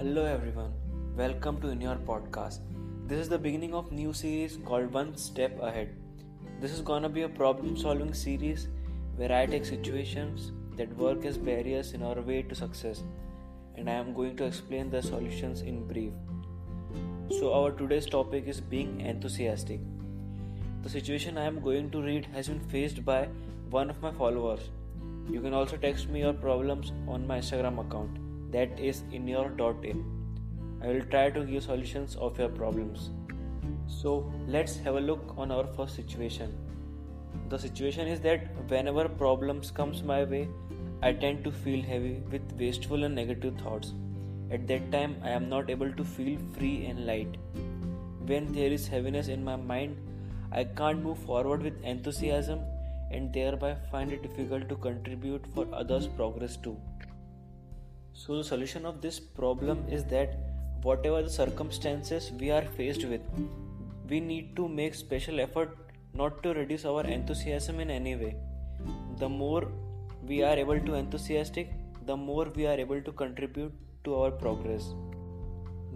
[0.00, 0.72] everyone.
[1.16, 2.60] Welcome to In Your Podcast.
[3.08, 5.88] This is the beginning of new series called One Step Ahead.
[6.60, 8.68] This is gonna be a problem-solving series
[9.16, 13.02] where I take situations that work as barriers in our way to success,
[13.74, 16.12] and I am going to explain the solutions in brief.
[17.40, 19.80] So our today's topic is being enthusiastic.
[20.84, 23.28] The situation I am going to read has been faced by
[23.68, 24.70] one of my followers.
[25.28, 29.48] You can also text me your problems on my Instagram account that is in your
[29.50, 30.04] dot in.
[30.82, 33.10] I will try to give solutions of your problems.
[33.86, 36.56] So let's have a look on our first situation.
[37.48, 40.48] The situation is that whenever problems comes my way,
[41.02, 43.92] I tend to feel heavy with wasteful and negative thoughts.
[44.50, 47.36] At that time, I am not able to feel free and light.
[48.26, 49.96] When there is heaviness in my mind,
[50.52, 52.60] I can't move forward with enthusiasm
[53.10, 56.76] and thereby find it difficult to contribute for others' progress too.
[58.12, 60.38] So, the solution of this problem is that
[60.82, 63.20] whatever the circumstances we are faced with,
[64.08, 65.76] we need to make special effort
[66.14, 68.36] not to reduce our enthusiasm in any way.
[69.18, 69.68] The more
[70.26, 71.72] we are able to enthusiastic,
[72.06, 73.72] the more we are able to contribute
[74.04, 74.94] to our progress.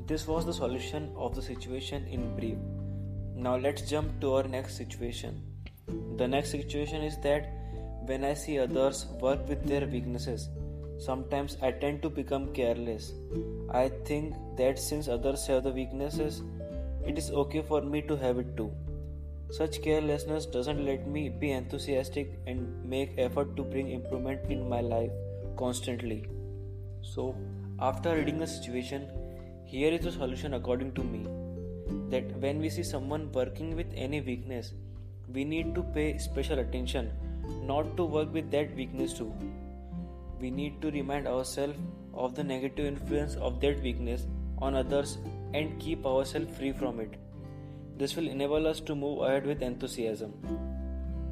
[0.06, 2.58] This was the solution of the situation in brief.
[3.34, 5.42] Now let's jump to our next situation.
[6.16, 7.50] The next situation is that
[8.06, 10.48] when I see others work with their weaknesses,
[10.98, 13.12] Sometimes I tend to become careless.
[13.70, 16.42] I think that since others have the weaknesses,
[17.06, 18.70] it is okay for me to have it too.
[19.50, 24.80] Such carelessness doesn't let me be enthusiastic and make effort to bring improvement in my
[24.80, 25.10] life
[25.56, 26.26] constantly.
[27.02, 27.34] So,
[27.80, 29.08] after reading the situation,
[29.64, 31.26] here is the solution according to me
[32.10, 34.72] that when we see someone working with any weakness,
[35.32, 37.10] we need to pay special attention
[37.62, 39.32] not to work with that weakness too
[40.42, 41.78] we need to remind ourselves
[42.12, 44.26] of the negative influence of that weakness
[44.58, 45.18] on others
[45.54, 47.14] and keep ourselves free from it.
[47.96, 50.32] This will enable us to move ahead with enthusiasm.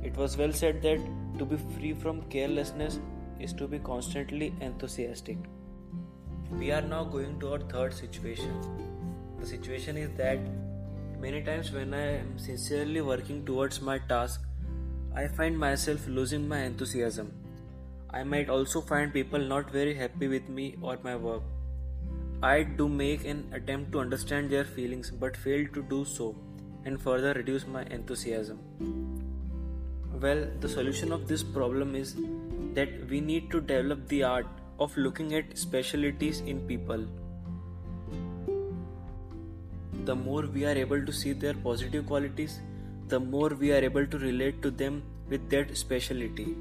[0.05, 1.01] It was well said that
[1.39, 3.01] to be free from carelessness
[3.41, 5.39] is to be constantly enthusiastic.
[6.53, 8.55] We are now going to our third situation.
[9.41, 10.39] The situation is that
[11.19, 14.43] many times when I am sincerely working towards my task,
[15.15, 17.40] I find myself losing my enthusiasm.
[18.13, 21.43] I might also find people not very happy with me or my work.
[22.43, 26.35] I do make an attempt to understand their feelings but fail to do so
[26.85, 28.59] and further reduce my enthusiasm.
[30.21, 32.17] Well, the solution of this problem is
[32.75, 34.47] that we need to develop the art
[34.79, 37.07] of looking at specialities in people.
[40.05, 42.59] The more we are able to see their positive qualities,
[43.07, 46.57] the more we are able to relate to them with that speciality.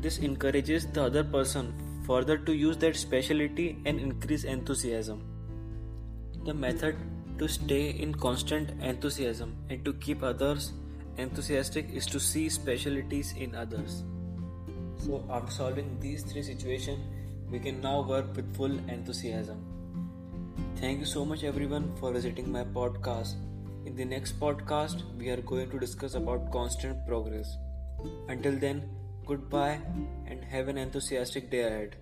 [0.00, 1.72] This encourages the other person
[2.06, 5.22] further to use that specialty and increase enthusiasm.
[6.44, 6.96] The method
[7.38, 10.72] to stay in constant enthusiasm and to keep others
[11.18, 14.02] enthusiastic is to see specialities in others.
[14.96, 17.00] So, after solving these three situations,
[17.50, 19.64] we can now work with full enthusiasm.
[20.76, 23.34] Thank you so much, everyone, for visiting my podcast.
[23.86, 27.56] In the next podcast, we are going to discuss about constant progress.
[28.28, 28.88] Until then,
[29.26, 29.80] Goodbye
[30.26, 31.96] and have an enthusiastic day ahead.